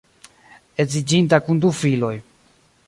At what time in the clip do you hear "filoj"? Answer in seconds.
1.83-2.15